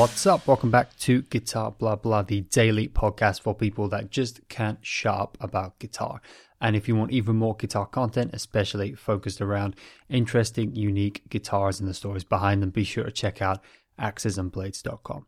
[0.00, 0.46] What's up?
[0.46, 5.14] Welcome back to Guitar Blah Blah, the daily podcast for people that just can't shut
[5.14, 6.22] up about guitar.
[6.58, 9.76] And if you want even more guitar content, especially focused around
[10.08, 13.62] interesting, unique guitars and the stories behind them, be sure to check out
[14.00, 15.26] axesandblades.com.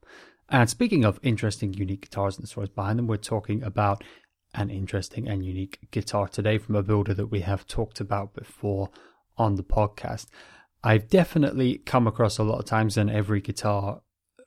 [0.49, 4.03] And speaking of interesting, unique guitars and the stories behind them, we're talking about
[4.55, 8.89] an interesting and unique guitar today from a builder that we have talked about before
[9.37, 10.29] on the podcast.
[10.83, 14.01] I've definitely come across a lot of times, and every guitar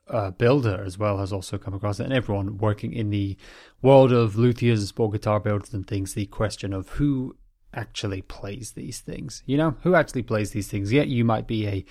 [0.10, 3.38] uh, builder as well has also come across it, and everyone working in the
[3.82, 7.36] world of luthiers and sport guitar builders and things, the question of who
[7.74, 9.44] actually plays these things.
[9.46, 10.92] You know, who actually plays these things?
[10.92, 11.86] Yet you might be a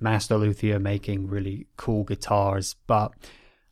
[0.00, 3.12] master luthier making really cool guitars, but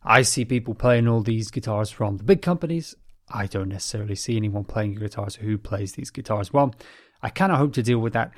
[0.03, 2.95] I see people playing all these guitars from the big companies.
[3.29, 6.51] I don't necessarily see anyone playing guitars who plays these guitars.
[6.51, 6.73] Well,
[7.21, 8.31] I kind of hope to deal with that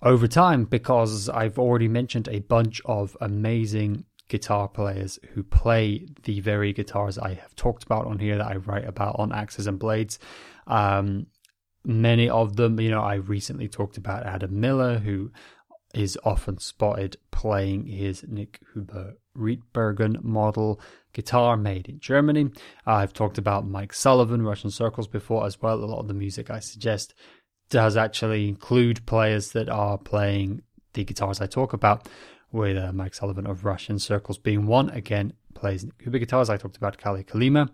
[0.00, 6.40] over time because I've already mentioned a bunch of amazing guitar players who play the
[6.40, 9.78] very guitars I have talked about on here that I write about on Axes and
[9.78, 10.18] Blades.
[10.66, 11.26] Um,
[11.84, 15.30] many of them, you know, I recently talked about Adam Miller, who
[15.92, 20.80] is often spotted playing his Nik Huber Rietbergen model
[21.12, 22.48] guitar made in Germany.
[22.86, 25.74] I've talked about Mike Sullivan, Russian Circles before as well.
[25.74, 27.12] A lot of the music I suggest
[27.68, 30.62] does actually include players that are playing
[30.94, 32.08] the guitars I talk about,
[32.52, 34.90] with uh, Mike Sullivan of Russian Circles being one.
[34.90, 36.50] Again, plays Huber guitars.
[36.50, 37.70] I talked about Kalle Kallima,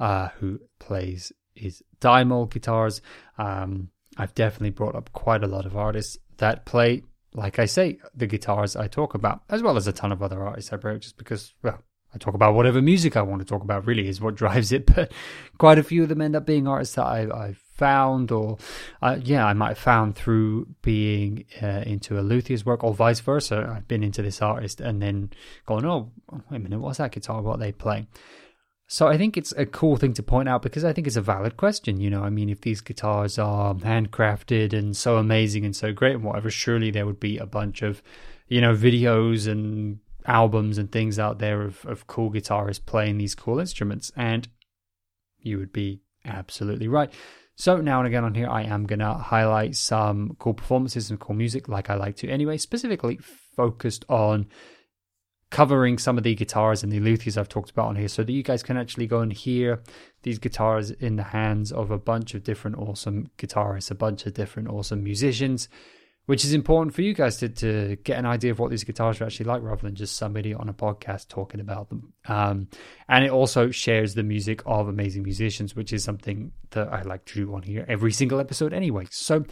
[0.00, 3.00] uh, who plays his Dymol guitars.
[3.38, 7.02] Um, I've definitely brought up quite a lot of artists that play,
[7.34, 10.42] like I say, the guitars I talk about, as well as a ton of other
[10.42, 11.82] artists I brought just because, well,
[12.16, 14.86] I talk about whatever music I want to talk about, really, is what drives it.
[14.86, 15.12] But
[15.58, 18.56] quite a few of them end up being artists that I, I've found, or
[19.02, 23.20] uh, yeah, I might have found through being uh, into a luthier's work, or vice
[23.20, 23.70] versa.
[23.70, 25.30] I've been into this artist and then
[25.66, 26.10] going, oh,
[26.50, 27.42] wait a minute, what's that guitar?
[27.42, 28.06] What they play?
[28.88, 31.20] So I think it's a cool thing to point out because I think it's a
[31.20, 32.00] valid question.
[32.00, 36.14] You know, I mean, if these guitars are handcrafted and so amazing and so great
[36.14, 38.00] and whatever, surely there would be a bunch of,
[38.46, 43.34] you know, videos and albums and things out there of, of cool guitarists playing these
[43.34, 44.12] cool instruments.
[44.16, 44.48] And
[45.38, 47.12] you would be absolutely right.
[47.54, 51.18] So now and again on here, I am going to highlight some cool performances and
[51.18, 53.18] cool music like I like to anyway, specifically
[53.56, 54.46] focused on
[55.50, 58.32] covering some of the guitars and the luthiers I've talked about on here so that
[58.32, 59.80] you guys can actually go and hear
[60.22, 64.34] these guitars in the hands of a bunch of different awesome guitarists, a bunch of
[64.34, 65.68] different awesome musicians
[66.26, 69.20] which is important for you guys to, to get an idea of what these guitars
[69.20, 72.12] are actually like rather than just somebody on a podcast talking about them.
[72.26, 72.68] Um,
[73.08, 77.24] and it also shares the music of amazing musicians, which is something that I like
[77.26, 79.06] to do on here every single episode anyway.
[79.10, 79.44] So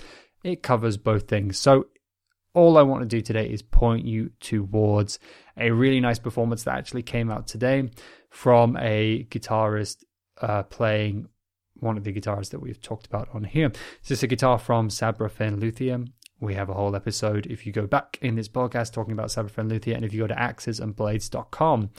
[0.42, 1.58] it covers both things.
[1.58, 1.86] So
[2.54, 5.18] all I want to do today is point you towards
[5.56, 7.88] a really nice performance that actually came out today
[8.30, 10.04] from a guitarist
[10.40, 11.28] uh, playing
[11.80, 13.70] one of the guitars that we've talked about on here.
[14.02, 16.04] This is a guitar from Sabrafen Luthier.
[16.40, 19.68] We have a whole episode if you go back in this podcast talking about Fen
[19.68, 19.94] Luthier.
[19.94, 21.90] And if you go to axesandblades.com,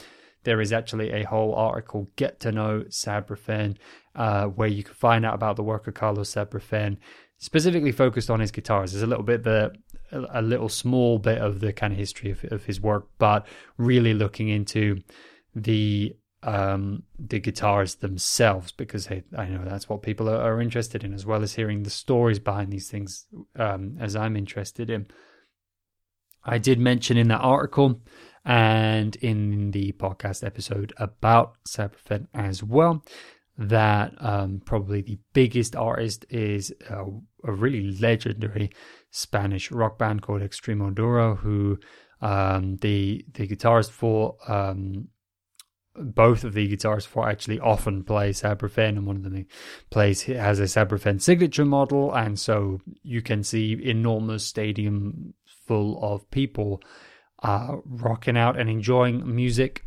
[0.44, 3.76] there is actually a whole article, Get to Know Sabrafen,
[4.14, 6.98] uh, where you can find out about the work of Carlos Sabrafen,
[7.38, 8.92] specifically focused on his guitars.
[8.92, 9.72] There's a little bit the
[10.12, 13.44] a little small bit of the kind of history of, of his work, but
[13.76, 15.02] really looking into
[15.54, 16.14] the
[16.46, 21.26] um, the guitars themselves because I know that's what people are, are, interested in, as
[21.26, 23.26] well as hearing the stories behind these things,
[23.56, 25.06] um, as I'm interested in.
[26.44, 28.00] I did mention in that article
[28.44, 33.04] and in the podcast episode about Sabrafen as well
[33.58, 37.02] that um, probably the biggest artist is a,
[37.42, 38.70] a, really legendary
[39.10, 41.78] Spanish rock band called Extremoduro, who
[42.20, 45.08] um, the the guitarist for um,
[45.98, 49.46] both of the guitars for actually often play Sabrafen, and one of them
[49.90, 55.34] plays has a Sabrafen signature model, and so you can see enormous stadium
[55.66, 56.82] full of people
[57.42, 59.84] uh, rocking out and enjoying music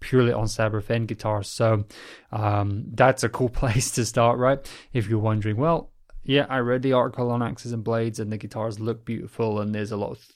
[0.00, 1.48] purely on Sabrafen guitars.
[1.48, 1.84] So
[2.30, 4.58] um, that's a cool place to start, right?
[4.92, 5.90] If you're wondering, well,
[6.24, 9.74] yeah, I read the article on Axes and Blades, and the guitars look beautiful, and
[9.74, 10.32] there's a lot of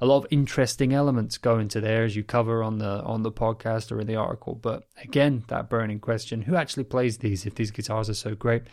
[0.00, 3.32] a lot of interesting elements go into there as you cover on the on the
[3.32, 4.54] podcast or in the article.
[4.54, 7.46] But again, that burning question: Who actually plays these?
[7.46, 8.64] If these guitars are so great,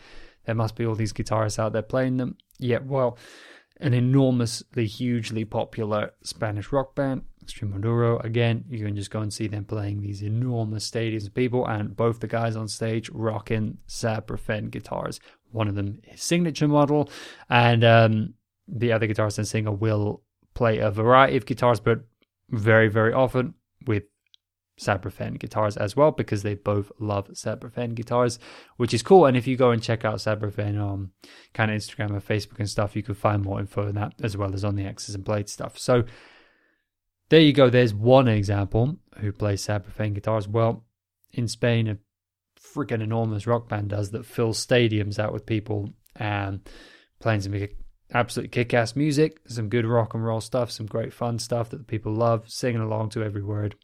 [0.44, 2.36] there must be all these guitarists out there playing them.
[2.58, 3.18] Yeah, well,
[3.80, 8.22] an enormously, hugely popular Spanish rock band, Extremoduro.
[8.24, 11.96] Again, you can just go and see them playing these enormous stadiums of people, and
[11.96, 15.20] both the guys on stage rocking Sabrafen guitars.
[15.50, 17.08] One of them is signature model,
[17.48, 18.34] and um,
[18.68, 20.22] the other guitarist and singer will
[20.54, 22.00] play a variety of guitars, but
[22.50, 23.54] very, very often
[23.86, 24.04] with
[24.78, 28.38] Sabrafen guitars as well because they both love Sabrafen guitars,
[28.76, 29.26] which is cool.
[29.26, 31.10] And if you go and check out Sabrafen on
[31.52, 34.36] kind of Instagram and Facebook and stuff, you can find more info on that as
[34.36, 35.78] well as on the Axes and Blades stuff.
[35.78, 36.04] So
[37.28, 37.70] there you go.
[37.70, 40.48] There's one example who plays Sabrafen guitars.
[40.48, 40.84] Well,
[41.32, 41.98] in Spain, a
[42.60, 46.60] freaking enormous rock band does that fills stadiums out with people and
[47.20, 47.54] playing some
[48.14, 51.84] absolute kick-ass music, some good rock and roll stuff, some great fun stuff that the
[51.84, 53.74] people love, singing along to every word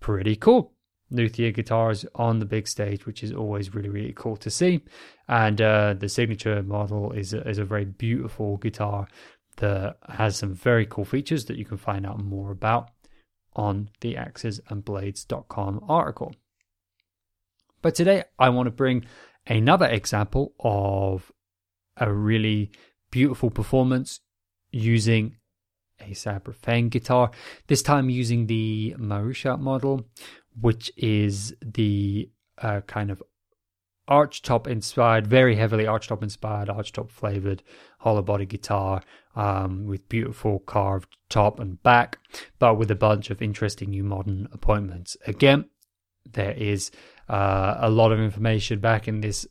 [0.00, 0.72] pretty cool.
[1.10, 4.84] Luthier guitars on the big stage, which is always really, really cool to see.
[5.28, 9.08] And uh, the signature model is is a very beautiful guitar
[9.56, 12.90] that has some very cool features that you can find out more about
[13.56, 16.34] on the axesandblades.com article.
[17.82, 19.04] But today I want to bring
[19.46, 21.32] another example of
[21.96, 22.70] a really
[23.10, 24.20] beautiful performance
[24.70, 25.36] using
[26.00, 27.30] a Sabrafen guitar,
[27.66, 30.06] this time using the Marusha model,
[30.58, 33.22] which is the uh, kind of
[34.08, 37.62] archtop inspired, very heavily archtop inspired, archtop flavored
[38.00, 39.02] hollow body guitar
[39.36, 42.18] um, with beautiful carved top and back,
[42.58, 45.16] but with a bunch of interesting new modern appointments.
[45.26, 45.66] Again,
[46.30, 46.90] there is
[47.28, 49.46] uh, a lot of information back in this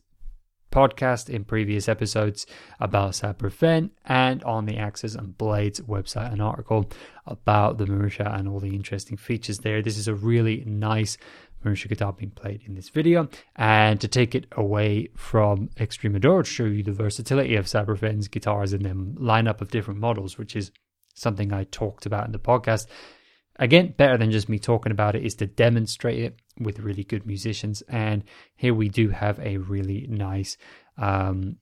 [0.70, 2.46] podcast in previous episodes
[2.78, 6.90] about Sabrafen and on the Axes and Blades website an article
[7.26, 9.82] about the Marusha and all the interesting features there.
[9.82, 11.18] This is a really nice
[11.64, 13.28] Marusha guitar being played in this video.
[13.56, 18.72] And to take it away from Extremoduro to show you the versatility of Sabrafen's guitars
[18.72, 20.70] and them lineup of different models, which is
[21.14, 22.86] something I talked about in the podcast.
[23.56, 27.26] Again, better than just me talking about it is to demonstrate it with really good
[27.26, 27.82] musicians.
[27.88, 28.22] And
[28.54, 30.56] here we do have a really nice,
[30.98, 31.56] um,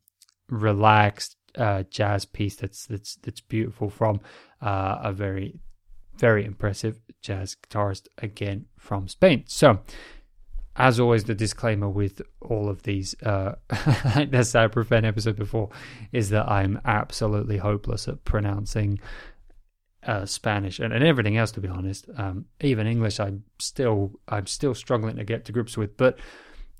[0.49, 4.21] relaxed uh, jazz piece that's that's that's beautiful from
[4.61, 5.59] uh, a very
[6.17, 9.45] very impressive jazz guitarist again from Spain.
[9.47, 9.81] So.
[10.81, 15.71] As always, the disclaimer with all of these, uh, the Sabrafen episode before,
[16.13, 19.01] is that I'm absolutely hopeless at pronouncing
[20.09, 21.53] uh, Spanish and, and everything else.
[21.53, 25.77] To be honest, um, even English, I'm still I'm still struggling to get to grips
[25.77, 25.97] with.
[25.97, 26.19] But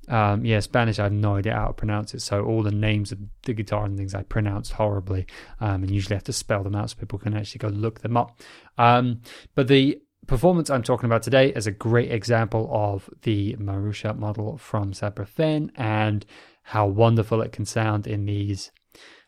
[0.09, 2.23] um, yeah, Spanish, I have no idea how to pronounce it.
[2.23, 5.27] So all the names of the guitar and things I pronounced horribly,
[5.61, 8.17] um, and usually have to spell them out so people can actually go look them
[8.17, 8.41] up.
[8.79, 9.21] Um,
[9.55, 14.57] but the performance I'm talking about today is a great example of the Marusha model
[14.57, 16.25] from Sabrafen and
[16.63, 18.71] how wonderful it can sound in these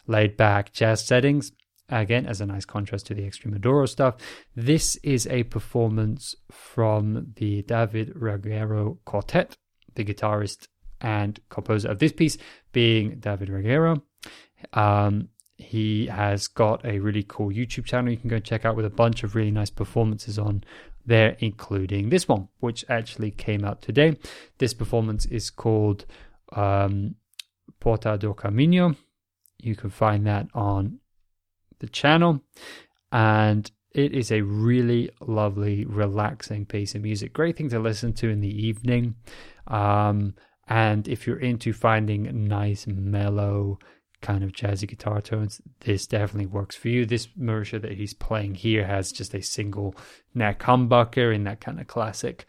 [0.06, 1.52] laid back jazz settings
[1.90, 4.16] again as a nice contrast to the Extremoduro stuff.
[4.54, 9.56] This is a performance from the David Regueiro Quartet,
[9.94, 10.68] the guitarist
[11.00, 12.38] and composer of this piece
[12.72, 14.02] being David Regueiro.
[14.72, 18.86] Um, he has got a really cool YouTube channel you can go check out with
[18.86, 20.64] a bunch of really nice performances on
[21.04, 24.16] there, including this one, which actually came out today.
[24.58, 26.06] This performance is called
[26.52, 27.16] um,
[27.78, 28.96] Porta do Caminho.
[29.58, 31.00] You can find that on
[31.80, 32.40] the channel.
[33.12, 37.32] And it is a really lovely, relaxing piece of music.
[37.32, 39.16] Great thing to listen to in the evening.
[39.66, 40.34] Um,
[40.68, 43.78] and if you're into finding nice, mellow,
[44.22, 47.04] kind of jazzy guitar tones, this definitely works for you.
[47.06, 49.94] This Marusha that he's playing here has just a single
[50.34, 52.48] neck humbucker in that kind of classic,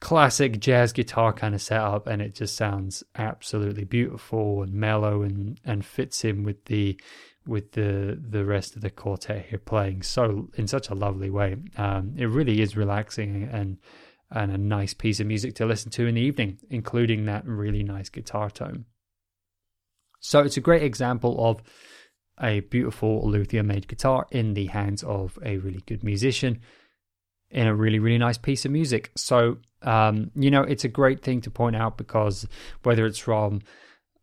[0.00, 5.60] classic jazz guitar kind of setup, and it just sounds absolutely beautiful and mellow and
[5.64, 6.98] and fits in with the
[7.46, 11.56] with the the rest of the quartet here playing so in such a lovely way.
[11.76, 13.78] Um, it really is relaxing and
[14.30, 17.82] and a nice piece of music to listen to in the evening, including that really
[17.82, 18.86] nice guitar tone.
[20.20, 21.62] So it's a great example of
[22.40, 26.60] a beautiful luthier made guitar in the hands of a really good musician
[27.50, 29.12] in a really really nice piece of music.
[29.16, 32.48] So um, you know it's a great thing to point out because
[32.82, 33.60] whether it's from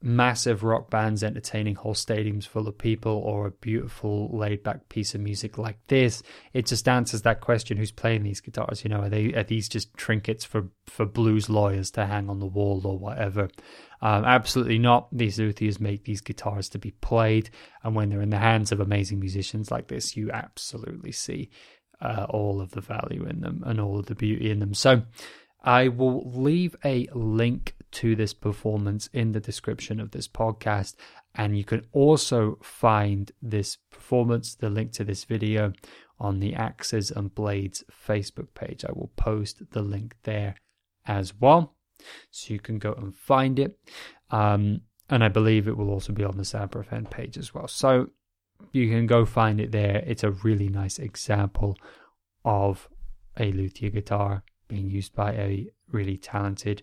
[0.03, 5.13] massive rock bands entertaining whole stadiums full of people or a beautiful laid back piece
[5.13, 9.01] of music like this it just answers that question who's playing these guitars you know?
[9.01, 12.81] Are they are these just trinkets for for blues lawyers to hang on the wall
[12.85, 13.49] or whatever?
[14.03, 15.07] Um, absolutely not.
[15.11, 17.49] These luthiers make these guitars to be played
[17.83, 21.49] and when they're in the hands of amazing musicians like this you absolutely see
[22.01, 24.73] uh, all of the value in them and all of the beauty in them.
[24.73, 25.03] So
[25.63, 30.95] I will leave a link to this performance in the description of this podcast.
[31.35, 35.73] And you can also find this performance, the link to this video,
[36.19, 38.85] on the Axes and Blades Facebook page.
[38.85, 40.55] I will post the link there
[41.05, 41.75] as well.
[42.29, 43.77] So you can go and find it.
[44.29, 47.67] Um, and I believe it will also be on the Sabrafen page as well.
[47.67, 48.09] So
[48.71, 50.03] you can go find it there.
[50.05, 51.77] It's a really nice example
[52.45, 52.87] of
[53.37, 56.81] a luthier guitar being used by a really talented,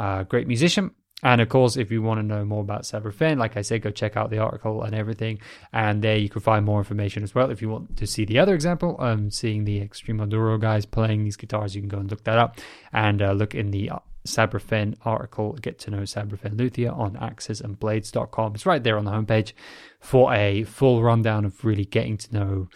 [0.00, 0.90] uh, great musician.
[1.22, 3.90] And of course, if you want to know more about Sabra like I said, go
[3.90, 5.38] check out the article and everything.
[5.72, 7.50] And there you can find more information as well.
[7.50, 11.36] If you want to see the other example, um, seeing the Extremoduro guys playing these
[11.36, 12.58] guitars, you can go and look that up
[12.92, 13.90] and uh, look in the
[14.24, 14.60] Sabra
[15.04, 18.54] article, Get to Know Sabra Luthier on axesandblades.com.
[18.54, 19.52] It's right there on the homepage
[20.00, 22.68] for a full rundown of really getting to know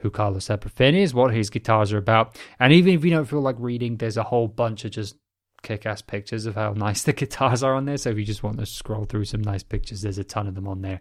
[0.00, 2.38] who Carlos Sabra is, what his guitars are about.
[2.60, 5.16] And even if you don't feel like reading, there's a whole bunch of just
[5.62, 7.96] kick ass pictures of how nice the guitars are on there.
[7.96, 10.54] So if you just want to scroll through some nice pictures, there's a ton of
[10.54, 11.00] them on there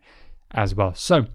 [0.51, 0.93] as well.
[0.93, 1.25] So,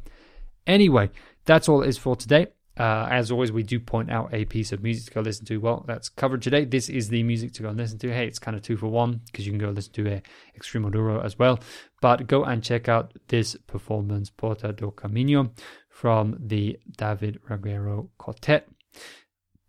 [0.66, 1.10] anyway,
[1.44, 2.48] that's all it is for today.
[2.78, 5.58] Uh, as always, we do point out a piece of music to go listen to.
[5.58, 6.64] Well, that's covered today.
[6.64, 8.12] This is the music to go and listen to.
[8.12, 10.22] Hey, it's kind of two for one because you can go listen to a
[10.58, 11.60] Extremoduro as well.
[12.00, 15.50] But go and check out this performance, Porta do Caminho,
[15.90, 18.68] from the David Regueiro Quartet.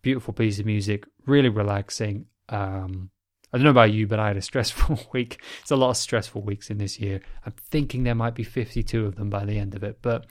[0.02, 2.28] Beautiful piece of music, really relaxing.
[2.48, 3.10] Um,
[3.54, 5.40] I don't know about you, but I had a stressful week.
[5.62, 7.22] It's a lot of stressful weeks in this year.
[7.46, 10.26] I'm thinking there might be 52 of them by the end of it, but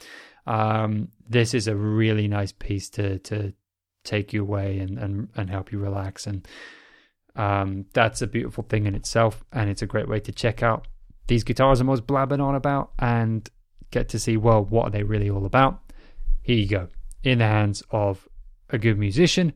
[0.47, 3.53] um, this is a really nice piece to to
[4.05, 6.47] take you away and and, and help you relax and
[7.35, 10.87] um, that's a beautiful thing in itself and it's a great way to check out
[11.29, 13.49] these guitars I'm always blabbing on about and
[13.91, 15.81] get to see well what are they really all about
[16.43, 16.89] here you go
[17.23, 18.29] in the hands of
[18.71, 19.53] a good musician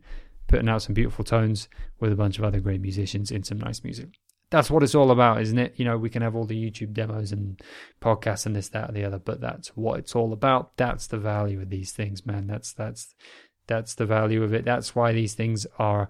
[0.48, 1.68] putting out some beautiful tones
[2.00, 4.10] with a bunch of other great musicians in some nice music
[4.50, 5.74] that's what it's all about, isn't it?
[5.76, 7.60] You know, we can have all the YouTube demos and
[8.00, 10.76] podcasts and this, that, and the other, but that's what it's all about.
[10.76, 12.46] That's the value of these things, man.
[12.46, 13.14] That's that's
[13.66, 14.64] that's the value of it.
[14.64, 16.08] That's why these things are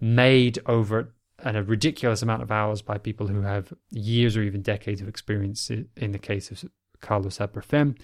[0.00, 4.62] made over and a ridiculous amount of hours by people who have years or even
[4.62, 5.70] decades of experience.
[5.70, 6.64] In the case of
[7.00, 7.96] Carlos Sabrafen,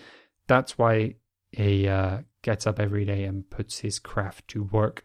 [0.47, 1.17] that's why
[1.50, 5.03] he uh, gets up every day and puts his craft to work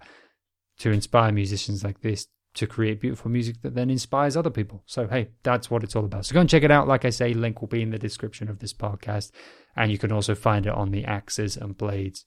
[0.79, 4.83] to inspire musicians like this to create beautiful music that then inspires other people.
[4.85, 6.25] So, hey, that's what it's all about.
[6.25, 6.87] So, go and check it out.
[6.87, 9.31] Like I say, link will be in the description of this podcast.
[9.75, 12.25] And you can also find it on the Axes and Blades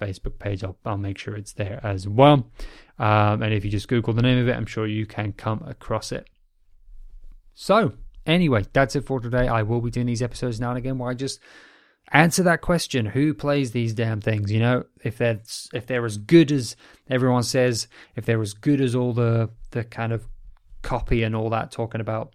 [0.00, 0.64] Facebook page.
[0.64, 2.50] I'll, I'll make sure it's there as well.
[2.98, 5.62] Um, and if you just Google the name of it, I'm sure you can come
[5.66, 6.28] across it.
[7.54, 7.92] So,
[8.26, 9.46] anyway, that's it for today.
[9.46, 11.38] I will be doing these episodes now and again where I just
[12.10, 15.40] answer that question who plays these damn things you know if they're
[15.72, 16.76] if they're as good as
[17.08, 20.26] everyone says if they're as good as all the the kind of
[20.82, 22.34] copy and all that talking about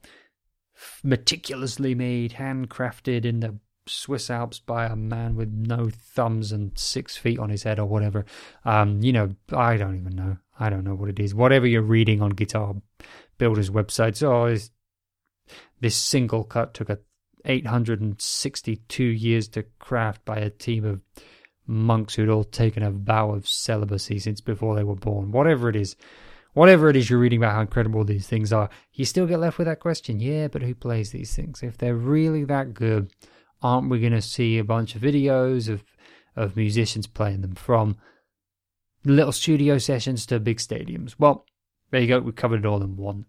[1.04, 3.58] meticulously made handcrafted in the
[3.88, 7.86] Swiss Alps by a man with no thumbs and six feet on his head or
[7.86, 8.26] whatever.
[8.66, 10.38] Um, you know, I don't even know.
[10.60, 11.34] I don't know what it is.
[11.34, 12.76] Whatever you're reading on guitar
[13.38, 14.58] builders' websites, oh,
[15.80, 17.00] this single cut took a
[17.48, 21.02] 862 years to craft by a team of
[21.66, 25.32] monks who'd all taken a vow of celibacy since before they were born.
[25.32, 25.96] Whatever it is,
[26.54, 29.58] whatever it is you're reading about how incredible these things are, you still get left
[29.58, 30.20] with that question.
[30.20, 31.64] Yeah, but who plays these things?
[31.64, 33.12] If they're really that good,
[33.62, 35.84] aren't we going to see a bunch of videos of
[36.38, 37.98] of musicians playing them from
[39.04, 41.16] little studio sessions to big stadiums?
[41.18, 41.46] Well,
[41.90, 42.20] there you go.
[42.20, 43.26] We covered it all in one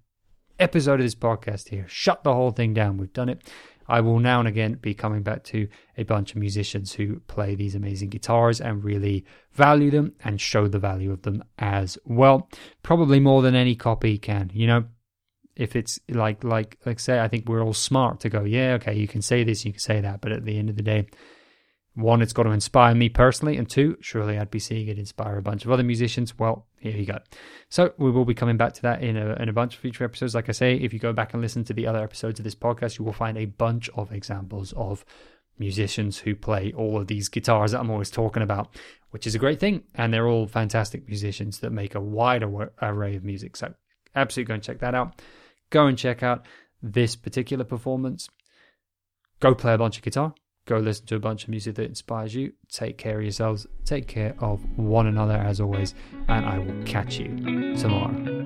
[0.59, 1.87] episode of this podcast here.
[1.89, 2.99] Shut the whole thing down.
[2.99, 3.49] We've done it.
[3.89, 7.55] I will now and again be coming back to a bunch of musicians who play
[7.55, 12.51] these amazing guitars and really value them and show the value of them as well.
[12.83, 14.85] Probably more than any copy can, you know.
[15.57, 18.95] If it's like like like say, I think we're all smart to go, yeah, okay,
[18.95, 21.09] you can say this, you can say that, but at the end of the day,
[21.99, 25.37] one, it's got to inspire me personally, and two, surely I'd be seeing it inspire
[25.37, 26.39] a bunch of other musicians.
[26.39, 27.19] Well, here you go.
[27.71, 30.05] So we will be coming back to that in a, in a bunch of future
[30.05, 30.35] episodes.
[30.35, 32.55] Like I say, if you go back and listen to the other episodes of this
[32.55, 35.05] podcast, you will find a bunch of examples of
[35.59, 38.77] musicians who play all of these guitars that I'm always talking about,
[39.11, 39.83] which is a great thing.
[39.97, 42.45] And they're all fantastic musicians that make a wide
[42.81, 43.57] array of music.
[43.57, 43.75] So
[44.15, 45.21] absolutely go and check that out.
[45.71, 46.47] Go and check out
[46.81, 48.29] this particular performance.
[49.41, 50.33] Go play a bunch of guitar
[50.69, 52.53] Go listen to a bunch of music that inspires you.
[52.71, 53.67] Take care of yourselves.
[53.87, 55.95] Take care of one another as always.
[56.29, 58.38] And I will catch you tomorrow.